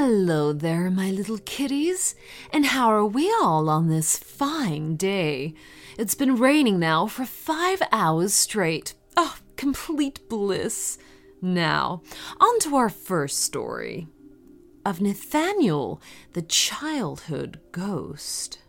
[0.00, 2.14] Hello there, my little kitties.
[2.52, 5.54] And how are we all on this fine day?
[5.98, 8.94] It's been raining now for five hours straight.
[9.16, 10.98] Oh, complete bliss.
[11.42, 12.02] Now,
[12.40, 14.06] on to our first story
[14.86, 16.00] of Nathaniel,
[16.32, 18.60] the childhood ghost.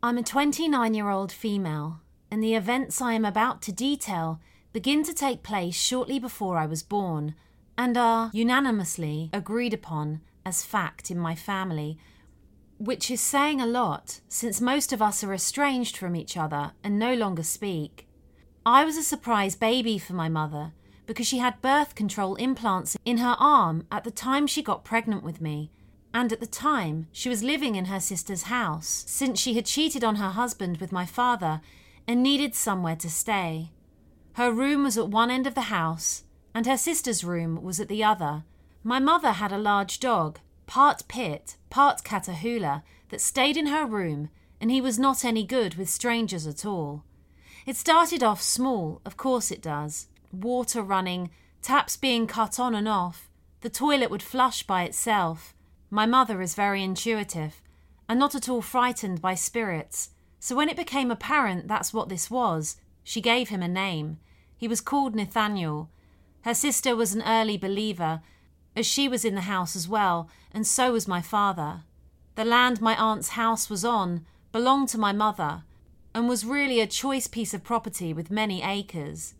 [0.00, 4.40] I'm a 29 year old female, and the events I am about to detail
[4.72, 7.34] begin to take place shortly before I was born
[7.78, 11.98] and are unanimously agreed upon as fact in my family,
[12.78, 16.98] which is saying a lot since most of us are estranged from each other and
[16.98, 18.06] no longer speak.
[18.64, 20.72] I was a surprise baby for my mother
[21.06, 25.22] because she had birth control implants in her arm at the time she got pregnant
[25.22, 25.70] with me,
[26.12, 30.02] and at the time she was living in her sister's house since she had cheated
[30.02, 31.60] on her husband with my father
[32.08, 33.70] and needed somewhere to stay.
[34.34, 36.24] Her room was at one end of the house
[36.56, 38.42] and her sister's room was at the other.
[38.82, 44.30] My mother had a large dog, part pit, part Catahoula, that stayed in her room,
[44.58, 47.04] and he was not any good with strangers at all.
[47.66, 50.06] It started off small, of course it does.
[50.32, 51.28] Water running,
[51.60, 53.28] taps being cut on and off,
[53.60, 55.54] the toilet would flush by itself.
[55.90, 57.60] My mother is very intuitive,
[58.08, 60.08] and not at all frightened by spirits,
[60.40, 64.20] so when it became apparent that's what this was, she gave him a name.
[64.56, 65.90] He was called Nathaniel,
[66.46, 68.22] her sister was an early believer,
[68.76, 71.82] as she was in the house as well, and so was my father.
[72.36, 75.64] The land my aunt's house was on belonged to my mother,
[76.14, 79.34] and was really a choice piece of property with many acres.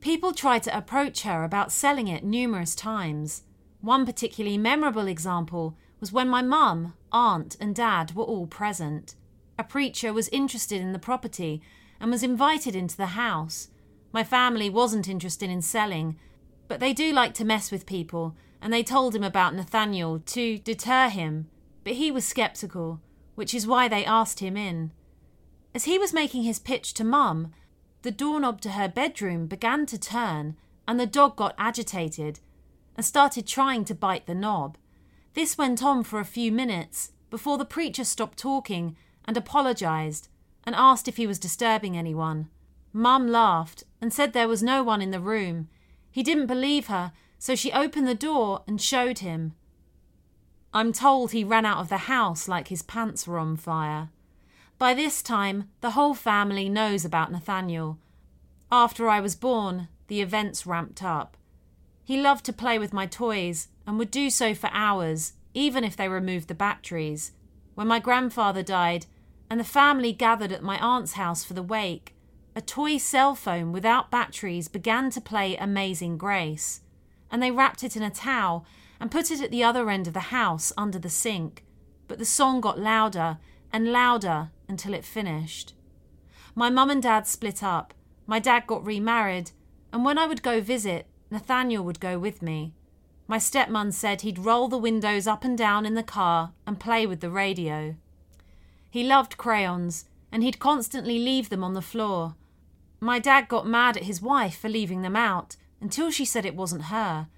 [0.00, 3.44] People tried to approach her about selling it numerous times.
[3.80, 9.14] One particularly memorable example was when my mum, aunt, and dad were all present.
[9.56, 11.62] A preacher was interested in the property
[12.00, 13.68] and was invited into the house.
[14.12, 16.16] My family wasn't interested in selling,
[16.70, 20.56] but they do like to mess with people, and they told him about Nathaniel to
[20.58, 21.48] deter him,
[21.82, 23.00] but he was sceptical,
[23.34, 24.92] which is why they asked him in.
[25.74, 27.52] As he was making his pitch to Mum,
[28.02, 30.54] the doorknob to her bedroom began to turn,
[30.86, 32.38] and the dog got agitated
[32.96, 34.78] and started trying to bite the knob.
[35.34, 40.28] This went on for a few minutes before the preacher stopped talking and apologized
[40.62, 42.48] and asked if he was disturbing anyone.
[42.92, 45.68] Mum laughed and said there was no one in the room
[46.10, 49.54] he didn't believe her, so she opened the door and showed him.
[50.72, 54.10] I'm told he ran out of the house like his pants were on fire.
[54.78, 57.98] By this time, the whole family knows about Nathaniel.
[58.70, 61.36] After I was born, the events ramped up.
[62.04, 65.96] He loved to play with my toys and would do so for hours, even if
[65.96, 67.32] they removed the batteries.
[67.74, 69.06] When my grandfather died,
[69.48, 72.14] and the family gathered at my aunt's house for the wake,
[72.54, 76.80] a toy cell phone without batteries began to play Amazing Grace,
[77.30, 78.66] and they wrapped it in a towel
[79.00, 81.64] and put it at the other end of the house under the sink.
[82.08, 83.38] But the song got louder
[83.72, 85.74] and louder until it finished.
[86.54, 87.94] My mum and dad split up.
[88.26, 89.52] My dad got remarried,
[89.92, 92.74] and when I would go visit, Nathaniel would go with me.
[93.28, 97.06] My stepmom said he'd roll the windows up and down in the car and play
[97.06, 97.94] with the radio.
[98.90, 102.34] He loved crayons, and he'd constantly leave them on the floor.
[103.00, 106.54] My dad got mad at his wife for leaving them out until she said it
[106.54, 107.28] wasn't her.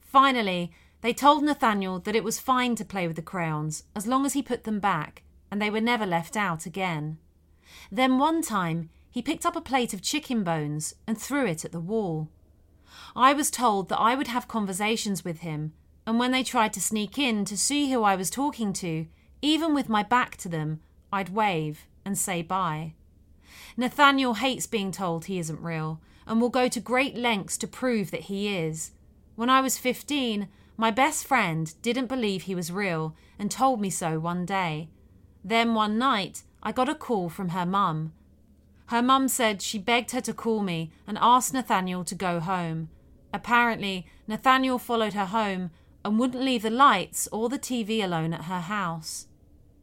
[0.00, 0.72] Finally,
[1.02, 4.32] they told Nathaniel that it was fine to play with the crayons as long as
[4.32, 7.18] he put them back, and they were never left out again.
[7.92, 11.72] Then one time, he picked up a plate of chicken bones and threw it at
[11.72, 12.28] the wall.
[13.14, 15.72] I was told that I would have conversations with him,
[16.06, 19.06] and when they tried to sneak in to see who I was talking to,
[19.42, 20.80] even with my back to them,
[21.12, 22.94] I'd wave and say bye.
[23.80, 28.10] Nathaniel hates being told he isn't real and will go to great lengths to prove
[28.10, 28.90] that he is.
[29.36, 33.88] When I was 15, my best friend didn't believe he was real and told me
[33.88, 34.90] so one day.
[35.42, 38.12] Then one night, I got a call from her mum.
[38.88, 42.90] Her mum said she begged her to call me and asked Nathaniel to go home.
[43.32, 45.70] Apparently, Nathaniel followed her home
[46.04, 49.28] and wouldn't leave the lights or the TV alone at her house.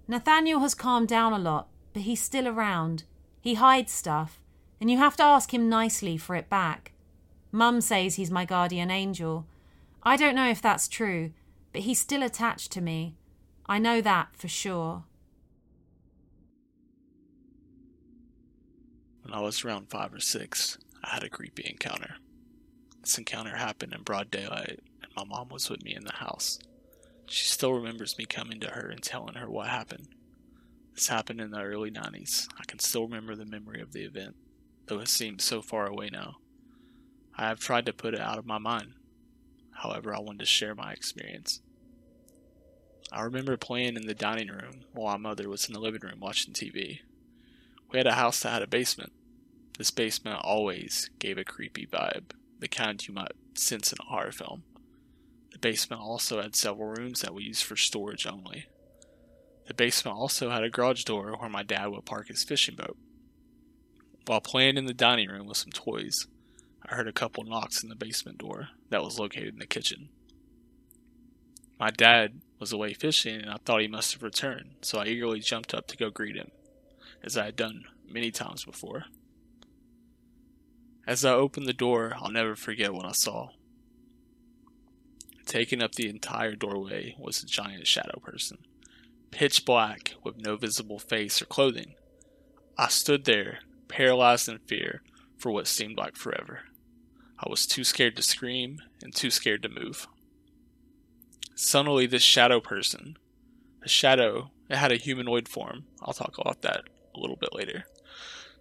[0.07, 3.05] Nathaniel has calmed down a lot, but he's still around.
[3.47, 4.41] He hides stuff,
[4.81, 6.91] and you have to ask him nicely for it back.
[7.49, 9.45] Mum says he's my guardian angel.
[10.03, 11.31] I don't know if that's true,
[11.71, 13.15] but he's still attached to me.
[13.65, 15.05] I know that for sure.
[19.21, 22.15] When I was around five or six, I had a creepy encounter.
[22.99, 26.59] This encounter happened in broad daylight, and my mom was with me in the house.
[27.27, 30.09] She still remembers me coming to her and telling her what happened.
[30.97, 32.47] This happened in the early 90s.
[32.59, 34.35] I can still remember the memory of the event,
[34.87, 36.37] though it seems so far away now.
[37.35, 38.93] I have tried to put it out of my mind.
[39.73, 41.61] However, I wanted to share my experience.
[43.11, 46.19] I remember playing in the dining room while my mother was in the living room
[46.19, 47.01] watching TV.
[47.91, 49.13] We had a house that had a basement.
[49.77, 54.31] This basement always gave a creepy vibe, the kind you might sense in a horror
[54.31, 54.63] film.
[55.51, 58.65] The basement also had several rooms that we used for storage only.
[59.67, 62.97] The basement also had a garage door where my dad would park his fishing boat.
[64.25, 66.27] While playing in the dining room with some toys,
[66.85, 70.09] I heard a couple knocks in the basement door that was located in the kitchen.
[71.79, 75.41] My dad was away fishing and I thought he must have returned, so I eagerly
[75.41, 76.51] jumped up to go greet him,
[77.21, 79.05] as I had done many times before.
[81.05, 83.49] As I opened the door, I'll never forget what I saw.
[85.45, 88.57] Taking up the entire doorway was a giant shadow person,
[89.31, 91.95] pitch black with no visible face or clothing.
[92.77, 95.01] I stood there, paralyzed in fear,
[95.37, 96.61] for what seemed like forever.
[97.39, 100.07] I was too scared to scream and too scared to move.
[101.55, 103.17] Suddenly, this shadow person,
[103.83, 106.81] a shadow, it had a humanoid form, I'll talk about that
[107.15, 107.85] a little bit later,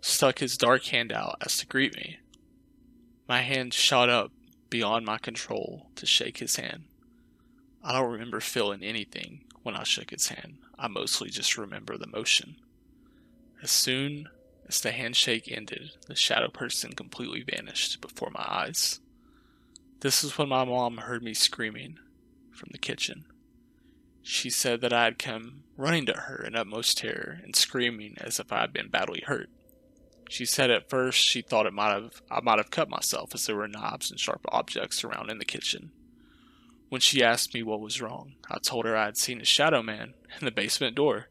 [0.00, 2.18] stuck his dark hand out as to greet me.
[3.28, 4.30] My hand shot up
[4.70, 6.84] beyond my control to shake his hand.
[7.82, 10.58] I don't remember feeling anything when I shook his hand.
[10.78, 12.54] I mostly just remember the motion.
[13.62, 14.28] As soon
[14.68, 19.00] as the handshake ended, the shadow person completely vanished before my eyes.
[20.00, 21.98] This is when my mom heard me screaming
[22.52, 23.24] from the kitchen.
[24.22, 28.38] She said that I had come running to her in utmost terror and screaming as
[28.38, 29.50] if I had been badly hurt.
[30.28, 33.46] She said at first she thought it might have I might have cut myself as
[33.46, 35.90] there were knives and sharp objects around in the kitchen.
[36.88, 39.82] When she asked me what was wrong, I told her I had seen a shadow
[39.82, 41.26] man in the basement door,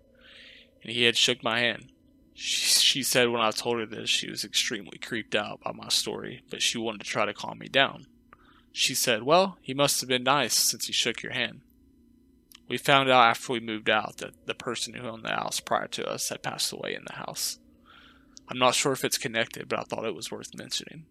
[0.83, 1.91] and he had shook my hand.
[2.33, 5.87] She, she said when I told her this, she was extremely creeped out by my
[5.87, 8.07] story, but she wanted to try to calm me down.
[8.73, 11.61] She said, Well, he must have been nice since he shook your hand.
[12.67, 15.87] We found out after we moved out that the person who owned the house prior
[15.87, 17.59] to us had passed away in the house.
[18.49, 21.05] I'm not sure if it's connected, but I thought it was worth mentioning.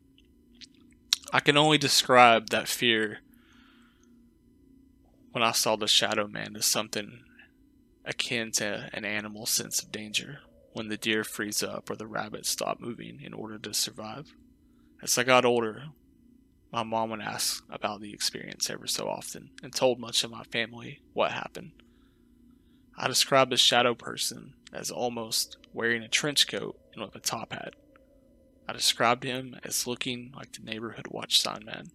[1.33, 3.21] I can only describe that fear
[5.35, 7.25] when I saw the shadow man as something
[8.05, 10.39] akin to an animal's sense of danger
[10.75, 14.33] when the deer freeze up or the rabbits stop moving in order to survive.
[15.03, 15.87] As I got older,
[16.73, 20.45] my mom would ask about the experience ever so often and told much of my
[20.45, 21.73] family what happened.
[22.97, 27.53] I described the shadow person as almost wearing a trench coat and with a top
[27.53, 27.75] hat.
[28.69, 31.91] I described him as looking like the neighborhood watch sign man.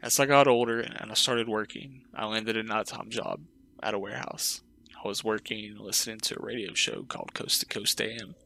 [0.00, 3.40] As I got older and I started working, I landed a nighttime job
[3.82, 4.60] at a warehouse.
[5.04, 8.36] I was working and listening to a radio show called Coast to Coast AM.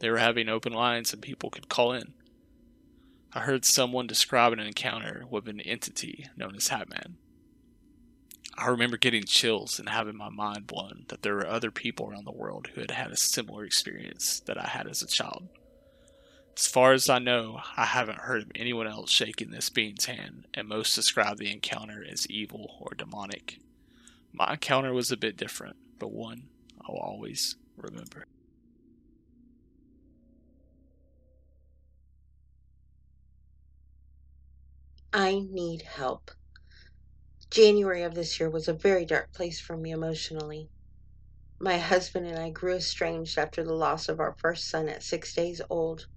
[0.00, 2.12] They were having open lines and people could call in.
[3.32, 7.14] I heard someone describe an encounter with an entity known as Hatman.
[8.56, 12.24] I remember getting chills and having my mind blown that there were other people around
[12.24, 15.48] the world who had had a similar experience that I had as a child.
[16.58, 20.48] As far as I know, I haven't heard of anyone else shaking this being's hand,
[20.52, 23.60] and most describe the encounter as evil or demonic.
[24.32, 26.48] My encounter was a bit different, but one
[26.80, 28.24] I'll always remember.
[35.12, 36.32] I need help.
[37.52, 40.70] January of this year was a very dark place for me emotionally.
[41.60, 45.32] My husband and I grew estranged after the loss of our first son at six
[45.32, 46.08] days old.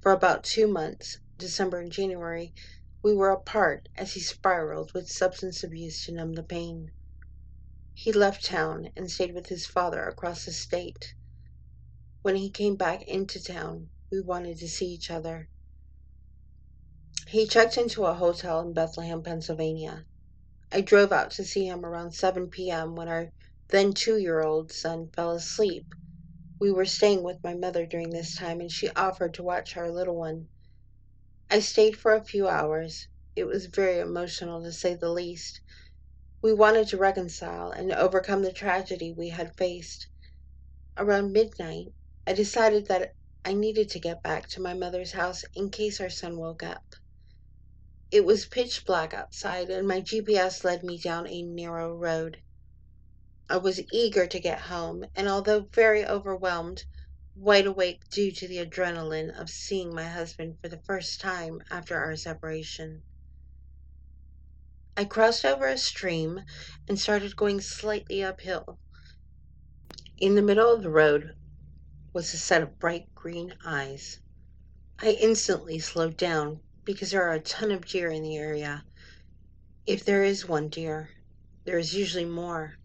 [0.00, 2.54] For about two months, December and January,
[3.02, 6.92] we were apart as he spiraled with substance abuse to numb the pain.
[7.94, 11.14] He left town and stayed with his father across the state.
[12.22, 15.48] When he came back into town, we wanted to see each other.
[17.26, 20.06] He checked into a hotel in Bethlehem, Pennsylvania.
[20.70, 22.94] I drove out to see him around 7 p.m.
[22.94, 23.30] when our
[23.70, 25.94] then two year old son fell asleep.
[26.60, 29.90] We were staying with my mother during this time, and she offered to watch our
[29.90, 30.48] little one.
[31.50, 33.06] I stayed for a few hours.
[33.36, 35.60] It was very emotional, to say the least.
[36.42, 40.08] We wanted to reconcile and overcome the tragedy we had faced.
[40.96, 41.94] Around midnight,
[42.26, 46.10] I decided that I needed to get back to my mother's house in case our
[46.10, 46.96] son woke up.
[48.10, 52.42] It was pitch black outside, and my GPS led me down a narrow road.
[53.50, 56.84] I was eager to get home, and although very overwhelmed,
[57.34, 61.96] wide awake due to the adrenaline of seeing my husband for the first time after
[61.96, 63.02] our separation.
[64.98, 66.42] I crossed over a stream
[66.88, 68.78] and started going slightly uphill.
[70.18, 71.34] In the middle of the road
[72.12, 74.18] was a set of bright green eyes.
[74.98, 78.84] I instantly slowed down because there are a ton of deer in the area.
[79.86, 81.10] If there is one deer,
[81.64, 82.77] there is usually more.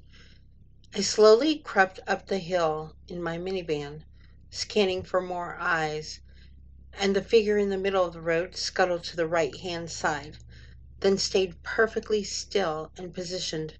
[0.96, 4.04] I slowly crept up the hill in my minivan,
[4.52, 6.20] scanning for more eyes,
[6.94, 10.38] and the figure in the middle of the road scuttled to the right hand side,
[11.00, 13.74] then stayed perfectly still and positioned.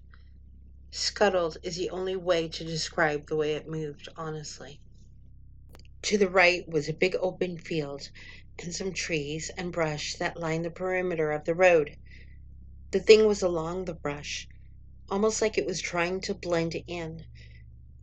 [0.90, 4.80] Scuttled is the only way to describe the way it moved, honestly.
[6.02, 8.10] To the right was a big open field
[8.60, 11.96] and some trees and brush that lined the perimeter of the road.
[12.90, 14.48] The thing was along the brush,
[15.10, 17.24] almost like it was trying to blend in.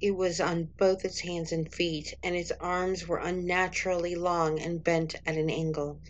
[0.01, 4.83] It was on both its hands and feet, and its arms were unnaturally long and
[4.83, 6.01] bent at an angle.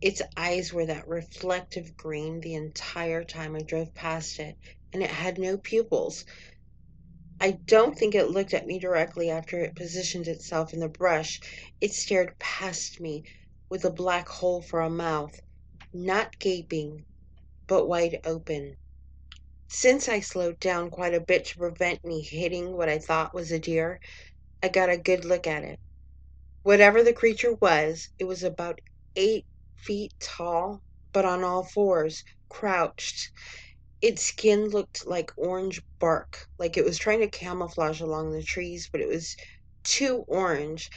[0.00, 4.56] Its eyes were that reflective green the entire time I drove past it,
[4.92, 6.24] and it had no pupils.
[7.40, 11.40] I don't think it looked at me directly after it positioned itself in the brush.
[11.80, 13.24] It stared past me
[13.70, 15.40] with a black hole for a mouth,
[15.92, 17.04] not gaping,
[17.68, 18.76] but wide open.
[19.72, 23.52] Since I slowed down quite a bit to prevent me hitting what I thought was
[23.52, 24.00] a deer,
[24.62, 25.78] I got a good look at it.
[26.62, 28.80] Whatever the creature was, it was about
[29.16, 29.46] eight
[29.76, 30.80] feet tall,
[31.12, 33.30] but on all fours, crouched.
[34.02, 38.88] Its skin looked like orange bark, like it was trying to camouflage along the trees,
[38.90, 39.36] but it was
[39.84, 40.90] too orange.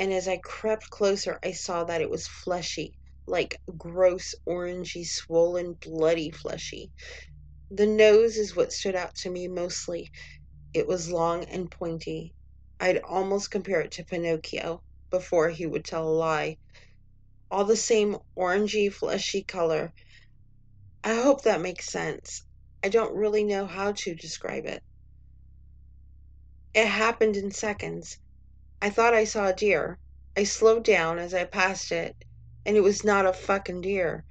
[0.00, 2.94] And as I crept closer, I saw that it was fleshy,
[3.26, 6.90] like gross, orangey, swollen, bloody fleshy.
[7.72, 10.10] The nose is what stood out to me mostly.
[10.74, 12.34] It was long and pointy.
[12.80, 16.58] I'd almost compare it to Pinocchio before he would tell a lie.
[17.50, 19.92] All the same orangey, fleshy color.
[21.04, 22.42] I hope that makes sense.
[22.82, 24.82] I don't really know how to describe it.
[26.74, 28.18] It happened in seconds.
[28.82, 29.98] I thought I saw a deer.
[30.36, 32.16] I slowed down as I passed it,
[32.66, 34.24] and it was not a fucking deer.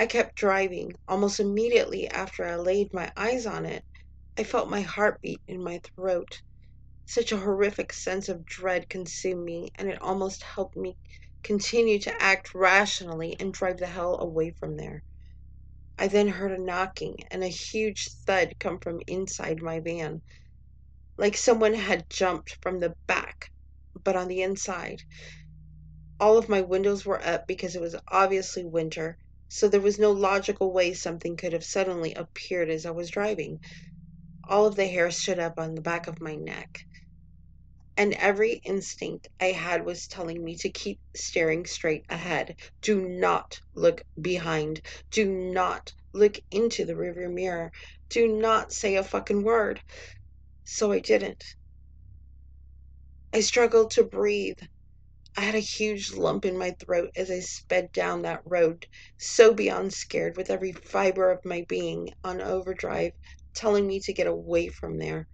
[0.00, 0.92] I kept driving.
[1.08, 3.84] Almost immediately after I laid my eyes on it,
[4.36, 6.40] I felt my heartbeat in my throat.
[7.04, 10.96] Such a horrific sense of dread consumed me, and it almost helped me
[11.42, 15.02] continue to act rationally and drive the hell away from there.
[15.98, 20.22] I then heard a knocking and a huge thud come from inside my van,
[21.16, 23.50] like someone had jumped from the back,
[24.04, 25.02] but on the inside.
[26.20, 30.12] All of my windows were up because it was obviously winter, so there was no
[30.12, 33.60] logical way something could have suddenly appeared as I was driving.
[34.48, 36.86] All of the hair stood up on the back of my neck.
[37.96, 42.56] And every instinct I had was telling me to keep staring straight ahead.
[42.82, 44.80] Do not look behind.
[45.10, 47.72] Do not look into the rearview mirror.
[48.10, 49.80] Do not say a fucking word.
[50.64, 51.44] So I didn't.
[53.32, 54.58] I struggled to breathe.
[55.38, 59.54] I had a huge lump in my throat as I sped down that road, so
[59.54, 63.12] beyond scared, with every fiber of my being on overdrive,
[63.54, 65.28] telling me to get away from there.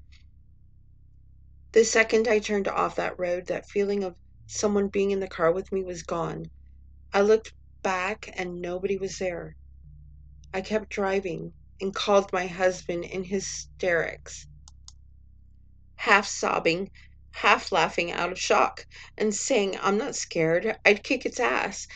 [1.73, 4.15] The second I turned off that road, that feeling of
[4.47, 6.51] someone being in the car with me was gone.
[7.11, 9.57] I looked back and nobody was there.
[10.53, 14.47] I kept driving and called my husband in hysterics,
[15.97, 16.91] half sobbing,
[17.35, 18.87] half laughing out of shock,
[19.17, 21.87] and saying, I'm not scared, I'd kick its ass,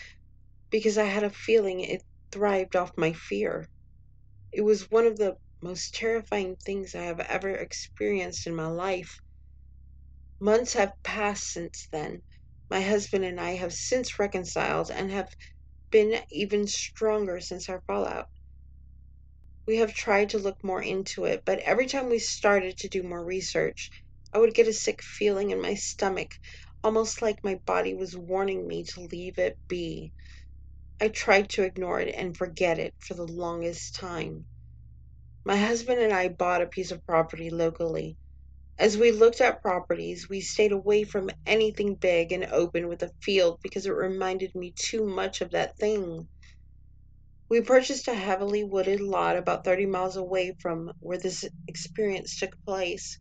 [0.71, 2.02] because I had a feeling it
[2.33, 3.68] thrived off my fear.
[4.52, 9.21] It was one of the most terrifying things I have ever experienced in my life.
[10.40, 12.23] Months have passed since then.
[12.71, 15.28] My husband and I have since reconciled and have
[15.90, 18.26] been even stronger since our fallout.
[19.66, 23.02] We have tried to look more into it, but every time we started to do
[23.02, 23.90] more research,
[24.32, 26.30] I would get a sick feeling in my stomach,
[26.85, 30.12] almost like my body was warning me to leave it be.
[31.00, 34.47] I tried to ignore it and forget it for the longest time.
[35.44, 38.16] My husband and I bought a piece of property locally.
[38.78, 43.12] As we looked at properties, we stayed away from anything big and open with a
[43.23, 46.28] field because it reminded me too much of that thing.
[47.50, 52.52] We purchased a heavily wooded lot about 30 miles away from where this experience took
[52.66, 53.18] place.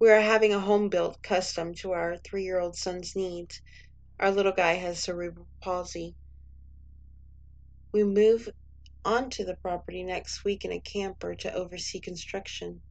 [0.00, 3.62] We are having a home built custom to our three year old son's needs.
[4.18, 6.16] Our little guy has cerebral palsy.
[7.92, 8.48] We move
[9.04, 12.82] onto the property next week in a camper to oversee construction.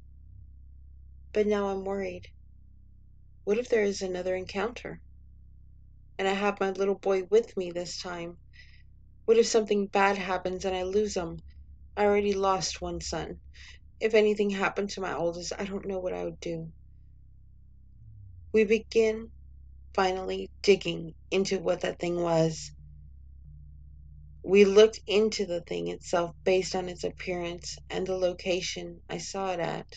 [1.34, 2.28] But now I'm worried.
[3.44, 5.02] What if there is another encounter?
[6.18, 8.38] And I have my little boy with me this time.
[9.26, 11.38] What if something bad happens and I lose him?
[11.98, 13.42] I already lost one son.
[14.00, 16.72] If anything happened to my oldest, I don't know what I would do.
[18.54, 19.32] We begin
[19.96, 22.72] finally digging into what that thing was.
[24.44, 29.54] We looked into the thing itself based on its appearance and the location I saw
[29.54, 29.88] it at.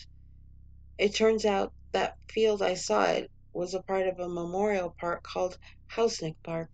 [0.97, 5.23] It turns out that field I saw it was a part of a memorial park
[5.23, 5.57] called
[5.93, 6.69] Housenick Park.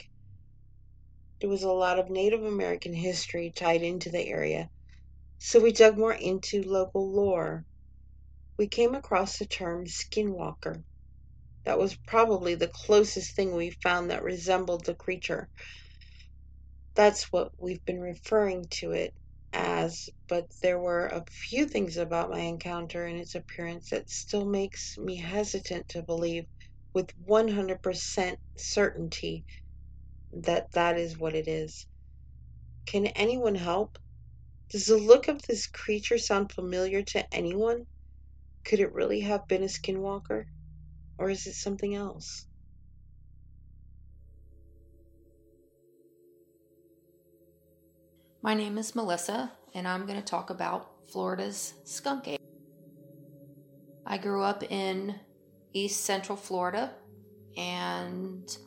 [1.42, 4.70] There was a lot of Native American history tied into the area,
[5.40, 7.66] so we dug more into local lore.
[8.60, 10.84] We came across the term skinwalker.
[11.66, 15.50] That was probably the closest thing we found that resembled the creature.
[16.96, 19.14] That's what we've been referring to it
[19.54, 24.46] as, but there were a few things about my encounter and its appearance that still
[24.46, 26.46] makes me hesitant to believe
[26.94, 29.46] with 100% certainty
[30.34, 31.86] that that is what it is.
[32.86, 33.98] Can anyone help?
[34.72, 37.86] Does the look of this creature sound familiar to anyone?
[38.66, 40.46] Could it really have been a skinwalker?
[41.24, 42.48] Or is it something else?
[48.42, 52.42] My name is Melissa, and I'm going to talk about Florida's skunk ape.
[54.06, 55.16] I grew up in
[55.72, 56.92] East Central Florida
[57.56, 58.58] and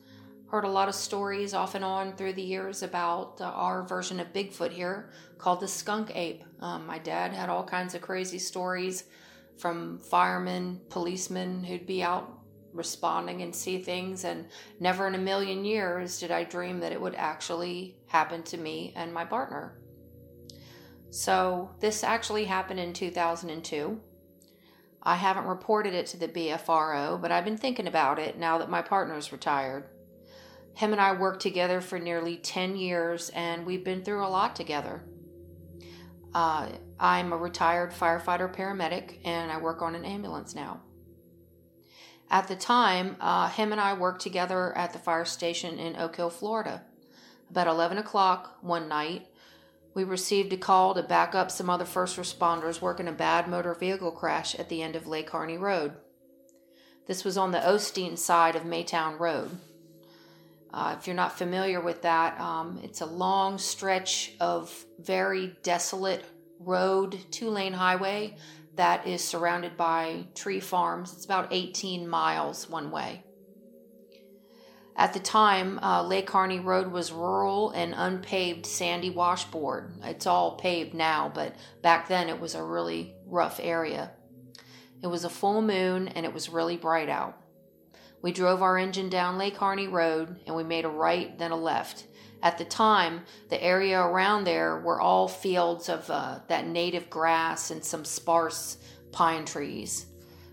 [0.50, 4.32] heard a lot of stories off and on through the years about our version of
[4.32, 6.42] Bigfoot here called the skunk ape.
[6.60, 9.04] Um, my dad had all kinds of crazy stories
[9.58, 12.35] from firemen, policemen who'd be out
[12.76, 14.46] responding and see things, and
[14.78, 18.92] never in a million years did I dream that it would actually happen to me
[18.96, 19.78] and my partner.
[21.10, 24.00] So, this actually happened in 2002.
[25.02, 28.68] I haven't reported it to the BFRO, but I've been thinking about it now that
[28.68, 29.84] my partner's retired.
[30.74, 34.54] Him and I worked together for nearly 10 years, and we've been through a lot
[34.54, 35.04] together.
[36.34, 36.68] Uh,
[37.00, 40.82] I'm a retired firefighter paramedic, and I work on an ambulance now.
[42.30, 46.16] At the time, uh, him and I worked together at the fire station in Oak
[46.16, 46.82] Hill, Florida.
[47.50, 49.28] About 11 o'clock one night,
[49.94, 53.74] we received a call to back up some other first responders working a bad motor
[53.74, 55.94] vehicle crash at the end of Lake Harney Road.
[57.06, 59.58] This was on the Osteen side of Maytown Road.
[60.74, 66.24] Uh, if you're not familiar with that, um, it's a long stretch of very desolate
[66.58, 68.36] road, two lane highway
[68.76, 71.12] that is surrounded by tree farms.
[71.12, 73.24] It's about 18 miles one way.
[74.98, 79.92] At the time, uh, Lake Harney Road was rural and unpaved sandy washboard.
[80.02, 84.12] It's all paved now, but back then it was a really rough area.
[85.02, 87.38] It was a full moon and it was really bright out.
[88.22, 91.56] We drove our engine down Lake Harney Road and we made a right, then a
[91.56, 92.06] left.
[92.42, 97.70] At the time, the area around there were all fields of uh, that native grass
[97.70, 98.78] and some sparse
[99.12, 100.06] pine trees.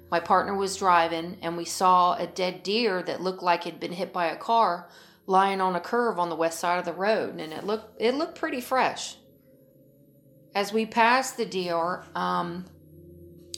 [0.10, 3.92] My partner was driving, and we saw a dead deer that looked like it'd been
[3.92, 4.88] hit by a car
[5.26, 8.16] lying on a curve on the west side of the road, and it looked it
[8.16, 9.18] looked pretty fresh.
[10.56, 12.66] As we passed the deer, um,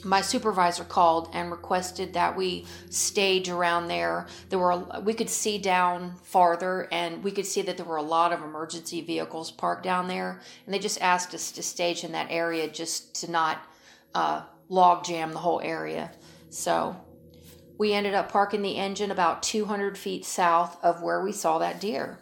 [0.06, 4.28] my supervisor called and requested that we stage around there.
[4.50, 8.04] There were we could see down farther, and we could see that there were a
[8.04, 12.12] lot of emergency vehicles parked down there, and they just asked us to stage in
[12.12, 13.58] that area just to not
[14.14, 16.12] uh, log jam the whole area.
[16.50, 16.96] So
[17.78, 21.82] we ended up parking the engine about 200 feet south of where we saw that
[21.82, 22.20] deer.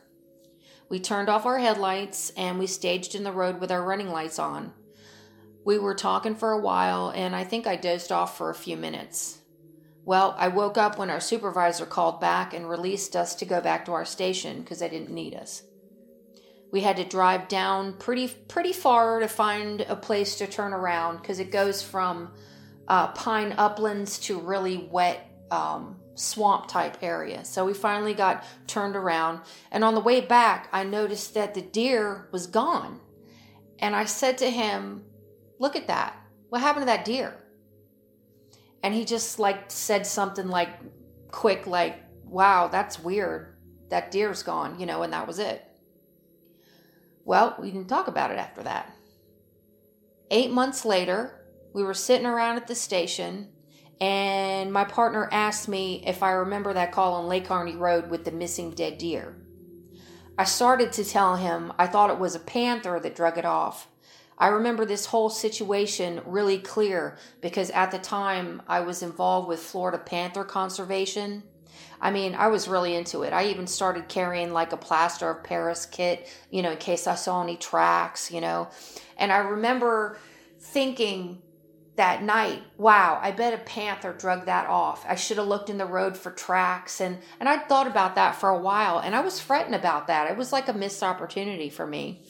[0.89, 4.39] We turned off our headlights and we staged in the road with our running lights
[4.39, 4.73] on.
[5.65, 8.75] We were talking for a while and I think I dozed off for a few
[8.77, 9.39] minutes.
[10.05, 13.85] Well, I woke up when our supervisor called back and released us to go back
[13.85, 15.63] to our station because they didn't need us.
[16.71, 21.17] We had to drive down pretty pretty far to find a place to turn around
[21.17, 22.33] because it goes from
[22.87, 27.45] uh, pine uplands to really wet um, swamp type area.
[27.45, 29.41] So we finally got turned around.
[29.71, 32.99] And on the way back, I noticed that the deer was gone.
[33.79, 35.03] And I said to him,
[35.63, 36.17] Look at that.
[36.49, 37.33] What happened to that deer?
[38.83, 40.71] And he just like said something like
[41.31, 43.55] quick, like, Wow, that's weird.
[43.89, 45.63] That deer's gone, you know, and that was it.
[47.23, 48.93] Well, we didn't talk about it after that.
[50.29, 53.47] Eight months later, we were sitting around at the station,
[54.01, 58.25] and my partner asked me if I remember that call on Lake Harney Road with
[58.25, 59.37] the missing dead deer.
[60.37, 63.87] I started to tell him I thought it was a panther that drug it off.
[64.37, 69.59] I remember this whole situation really clear because at the time I was involved with
[69.59, 71.43] Florida panther conservation.
[72.01, 73.31] I mean, I was really into it.
[73.31, 77.15] I even started carrying like a plaster of Paris kit, you know, in case I
[77.15, 78.69] saw any tracks, you know.
[79.17, 80.17] And I remember
[80.59, 81.41] thinking
[81.95, 85.05] that night, wow, I bet a panther drug that off.
[85.07, 88.35] I should have looked in the road for tracks and and I thought about that
[88.35, 90.29] for a while and I was fretting about that.
[90.29, 92.23] It was like a missed opportunity for me.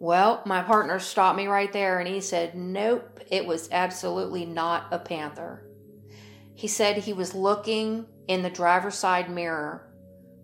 [0.00, 4.86] Well, my partner stopped me right there and he said, Nope, it was absolutely not
[4.92, 5.66] a panther.
[6.54, 9.88] He said he was looking in the driver's side mirror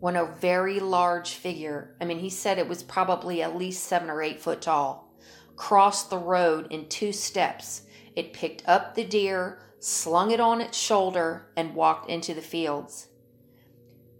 [0.01, 4.11] when a very large figure, I mean, he said it was probably at least seven
[4.11, 5.15] or eight foot tall,
[5.57, 7.83] crossed the road in two steps.
[8.15, 13.09] It picked up the deer, slung it on its shoulder, and walked into the fields.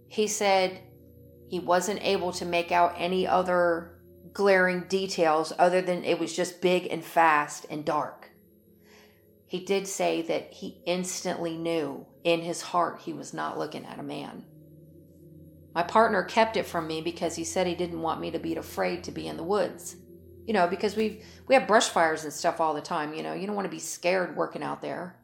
[0.07, 0.79] He said
[1.49, 3.94] he wasn't able to make out any other
[4.35, 8.29] glaring details other than it was just big and fast and dark.
[9.47, 13.97] He did say that he instantly knew in his heart he was not looking at
[13.97, 14.43] a man.
[15.73, 18.55] My partner kept it from me because he said he didn't want me to be
[18.55, 19.95] afraid to be in the woods.
[20.45, 23.33] You know, because we we have brush fires and stuff all the time, you know.
[23.33, 25.15] You don't want to be scared working out there.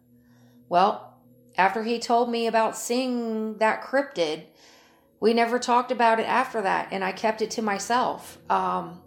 [0.69, 1.17] Well,
[1.57, 4.45] after he told me about seeing that cryptid,
[5.21, 8.39] we never talked about it after that, and I kept it to myself.
[8.49, 9.01] Um,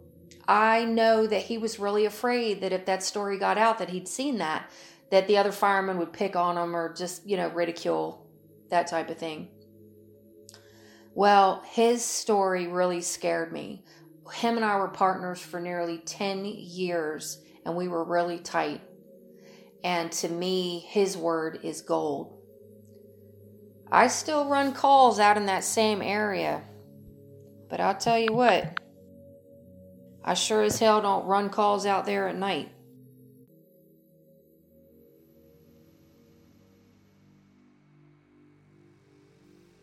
[0.46, 4.06] I know that he was really afraid that if that story got out that he'd
[4.06, 4.70] seen that,
[5.10, 8.26] that the other firemen would pick on him or just, you know, ridicule
[8.70, 9.48] that type of thing.
[11.14, 13.84] Well, his story really scared me.
[14.34, 18.82] Him and I were partners for nearly 10 years, and we were really tight.
[19.82, 22.33] And to me, his word is gold.
[23.90, 26.62] I still run calls out in that same area.
[27.68, 28.78] But I'll tell you what,
[30.24, 32.70] I sure as hell don't run calls out there at night.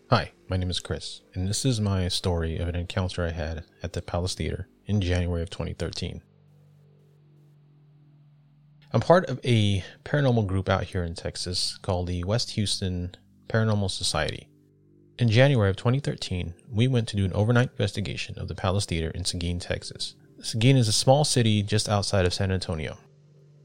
[0.10, 3.64] Hi, my name is Chris, and this is my story of an encounter I had
[3.82, 6.22] at the Palace Theater in January of 2013.
[8.94, 13.16] I'm part of a paranormal group out here in Texas called the West Houston
[13.52, 14.48] Paranormal Society.
[15.20, 19.10] In January of 2013, we went to do an overnight investigation of the Palace Theater
[19.10, 20.16] in Seguin, Texas.
[20.42, 22.98] Seguin is a small city just outside of San Antonio.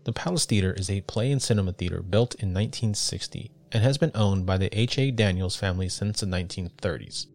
[0.05, 4.11] The Palace Theater is a play and cinema theater built in 1960 and has been
[4.15, 5.13] owned by the H.A.
[5.13, 7.27] Daniels family since the 1930s.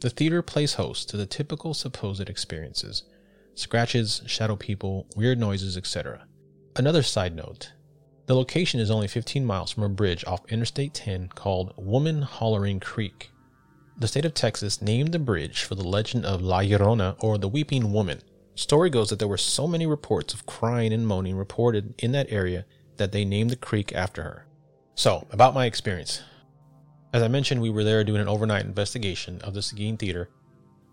[0.00, 3.04] The theater plays host to the typical supposed experiences
[3.54, 6.26] scratches, shadow people, weird noises, etc.
[6.76, 7.72] Another side note
[8.26, 12.80] the location is only 15 miles from a bridge off Interstate 10 called Woman Hollering
[12.80, 13.30] Creek.
[13.98, 17.48] The state of Texas named the bridge for the legend of La Llorona or the
[17.48, 18.22] Weeping Woman.
[18.54, 22.30] Story goes that there were so many reports of crying and moaning reported in that
[22.30, 22.64] area
[22.96, 24.46] that they named the creek after her.
[24.94, 26.22] So, about my experience.
[27.12, 30.30] As I mentioned, we were there doing an overnight investigation of the Seguin Theater,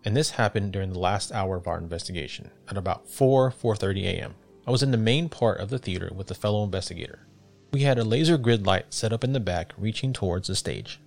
[0.04, 4.34] and this happened during the last hour of our investigation at about 4 4:30 a.m.
[4.66, 7.26] I was in the main part of the theater with a fellow investigator.
[7.72, 11.00] We had a laser grid light set up in the back reaching towards the stage,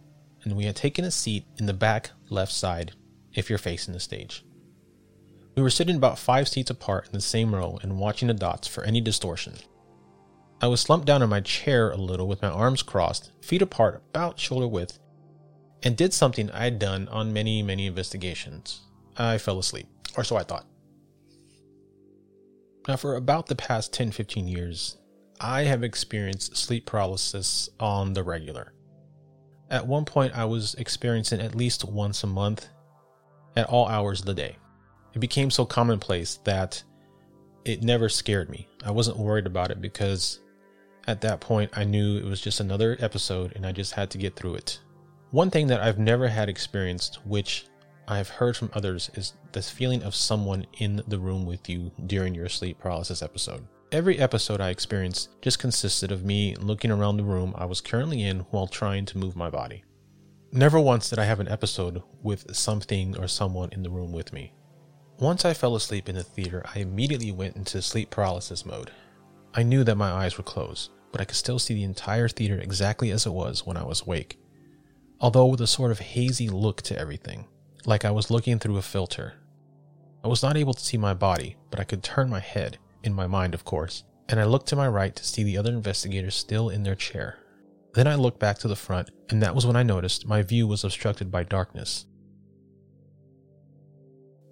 [0.44, 2.92] and we had taken a seat in the back left side
[3.34, 4.44] if you're facing the stage.
[5.56, 8.68] We were sitting about five seats apart in the same row and watching the dots
[8.68, 9.56] for any distortion.
[10.62, 14.04] I was slumped down in my chair a little with my arms crossed, feet apart
[14.10, 15.00] about shoulder width,
[15.84, 18.82] and did something I had done on many, many investigations.
[19.18, 19.88] I fell asleep,
[20.18, 20.66] or so I thought.
[22.88, 24.98] Now, for about the past 10 15 years,
[25.42, 28.74] I have experienced sleep paralysis on the regular.
[29.70, 32.70] At one point, I was experiencing at least once a month
[33.56, 34.58] at all hours of the day.
[35.14, 36.84] It became so commonplace that
[37.64, 38.68] it never scared me.
[38.84, 40.40] I wasn't worried about it because
[41.08, 44.18] at that point I knew it was just another episode and I just had to
[44.20, 44.80] get through it.
[45.32, 47.66] One thing that I've never had experienced, which
[48.08, 52.36] I've heard from others is this feeling of someone in the room with you during
[52.36, 53.68] your sleep paralysis episode.
[53.92, 58.22] Every episode I experienced just consisted of me looking around the room I was currently
[58.22, 59.84] in while trying to move my body.
[60.52, 64.32] Never once did I have an episode with something or someone in the room with
[64.34, 64.54] me.
[65.18, 68.92] Once I fell asleep in the theater, I immediately went into sleep paralysis mode.
[69.56, 72.60] I knew that my eyes were closed, but I could still see the entire theater
[72.60, 74.38] exactly as it was when I was awake,
[75.20, 77.48] although with a sort of hazy look to everything
[77.88, 79.34] like I was looking through a filter.
[80.24, 83.14] I was not able to see my body, but I could turn my head, in
[83.14, 86.36] my mind, of course, and I looked to my right to see the other investigators
[86.36, 87.38] still in their chair.
[87.94, 90.68] Then I looked back to the front, and that was when I noticed my view
[90.68, 92.06] was obstructed by darkness.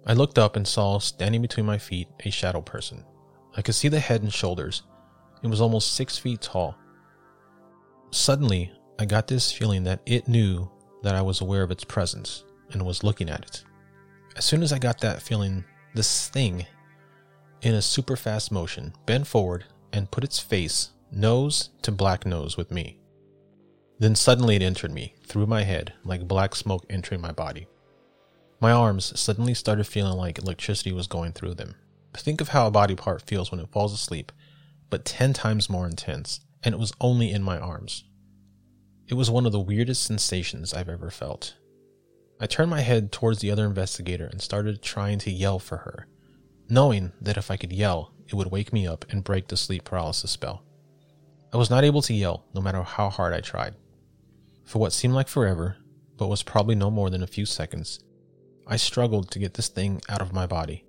[0.06, 3.04] I looked up and saw, standing between my feet, a shadow person.
[3.56, 4.82] I could see the head and shoulders.
[5.42, 6.76] It was almost six feet tall.
[8.10, 10.70] Suddenly, I got this feeling that it knew
[11.02, 13.64] that I was aware of its presence and was looking at it.
[14.36, 16.66] As soon as I got that feeling, this thing,
[17.62, 22.56] in a super fast motion, bent forward and put its face, nose to black nose,
[22.56, 22.98] with me.
[23.98, 27.68] Then suddenly it entered me, through my head, like black smoke entering my body.
[28.60, 31.76] My arms suddenly started feeling like electricity was going through them.
[32.14, 34.32] Think of how a body part feels when it falls asleep,
[34.90, 38.04] but 10 times more intense, and it was only in my arms.
[39.06, 41.54] It was one of the weirdest sensations I've ever felt.
[42.40, 46.06] I turned my head towards the other investigator and started trying to yell for her,
[46.68, 49.84] knowing that if I could yell, it would wake me up and break the sleep
[49.84, 50.62] paralysis spell.
[51.52, 53.76] I was not able to yell, no matter how hard I tried.
[54.64, 55.76] For what seemed like forever,
[56.16, 58.00] but was probably no more than a few seconds,
[58.66, 60.84] I struggled to get this thing out of my body.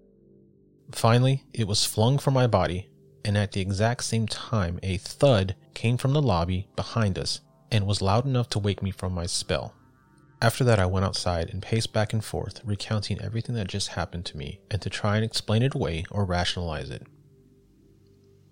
[0.91, 2.89] Finally, it was flung from my body,
[3.23, 7.85] and at the exact same time, a thud came from the lobby behind us and
[7.85, 9.73] was loud enough to wake me from my spell.
[10.41, 14.25] After that, I went outside and paced back and forth, recounting everything that just happened
[14.25, 17.03] to me and to try and explain it away or rationalize it.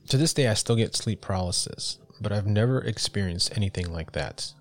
[0.10, 4.54] To this day, I still get sleep paralysis, but I've never experienced anything like that.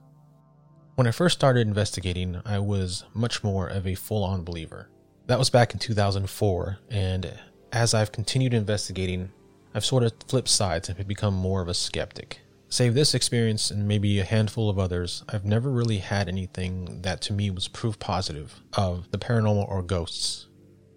[0.95, 4.91] When I first started investigating, I was much more of a full on believer.
[5.27, 7.39] That was back in 2004, and
[7.73, 9.31] as I've continued investigating,
[9.75, 12.41] I've sort of flipped sides and become more of a skeptic.
[12.73, 17.21] Save this experience and maybe a handful of others, I've never really had anything that
[17.21, 20.49] to me was proof positive of the paranormal or ghosts.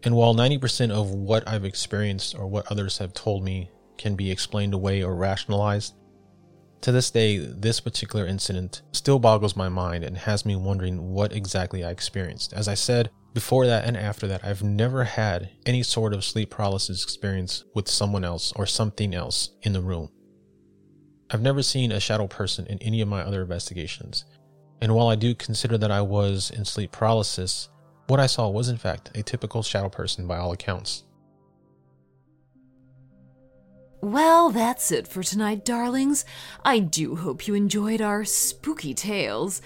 [0.04, 4.32] And while 90% of what I've experienced or what others have told me can be
[4.32, 5.96] explained away or rationalized,
[6.80, 11.34] to this day, this particular incident still boggles my mind and has me wondering what
[11.34, 12.54] exactly I experienced.
[12.54, 16.52] As I said, before that and after that, I've never had any sort of sleep
[16.52, 20.10] paralysis experience with someone else or something else in the room.
[21.32, 24.26] I've never seen a shadow person in any of my other investigations.
[24.82, 27.70] And while I do consider that I was in sleep paralysis,
[28.08, 31.04] what I saw was in fact a typical shadow person by all accounts.
[34.06, 36.26] Well, that's it for tonight, darlings.
[36.64, 39.64] I do hope you enjoyed our spooky tales.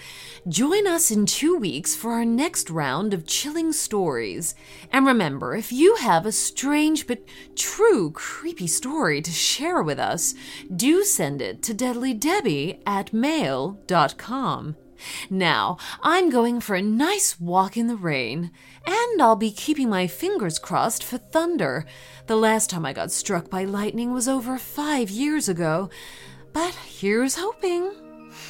[0.48, 4.54] Join us in two weeks for our next round of chilling stories.
[4.90, 7.22] And remember, if you have a strange but
[7.54, 10.34] true creepy story to share with us,
[10.74, 14.74] do send it to deadlydebbie at mail.com.
[15.28, 18.50] Now, I'm going for a nice walk in the rain,
[18.86, 21.86] and I'll be keeping my fingers crossed for thunder.
[22.26, 25.90] The last time I got struck by lightning was over five years ago,
[26.52, 27.92] but here's hoping.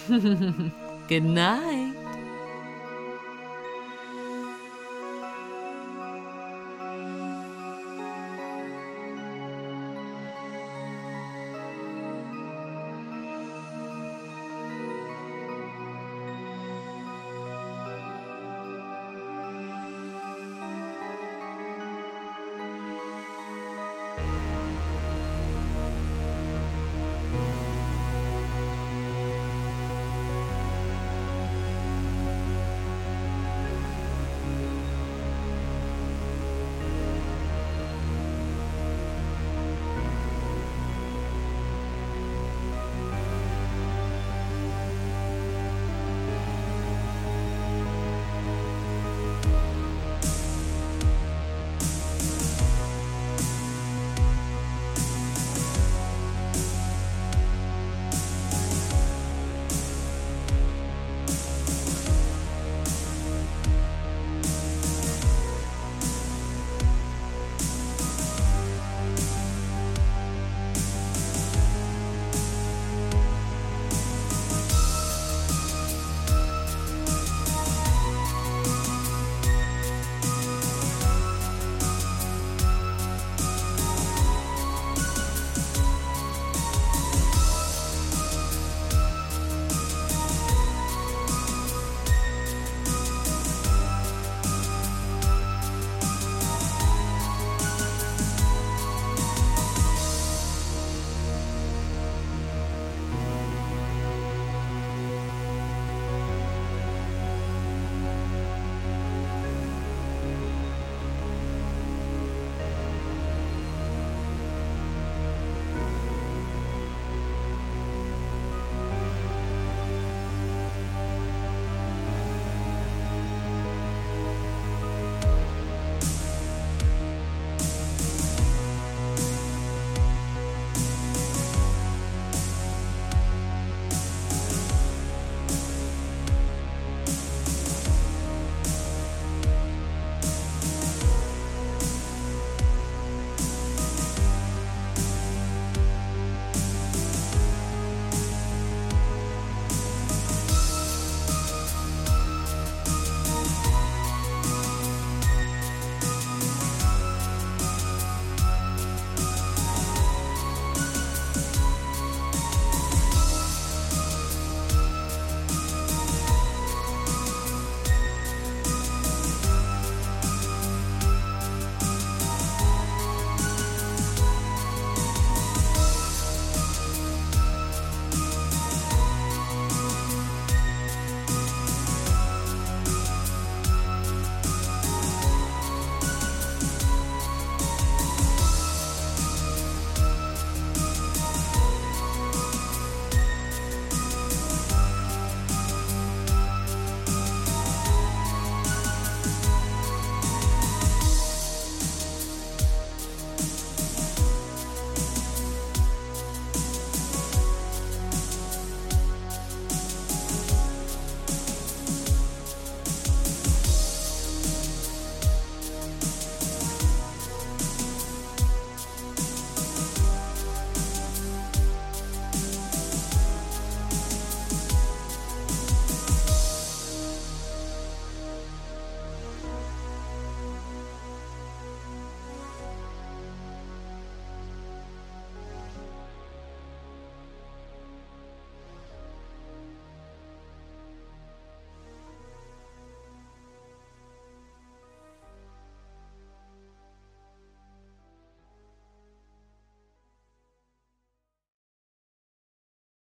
[1.08, 2.09] Good night.